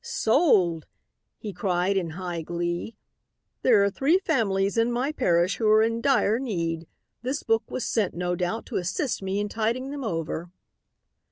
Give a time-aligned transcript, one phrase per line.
[0.03, 0.87] "'Sold!'
[1.37, 2.97] he cried in high glee.
[3.61, 6.87] 'There are three families in my parish who are in dire need.
[7.21, 10.49] This book was sent, no doubt, to assist me in tiding them over.'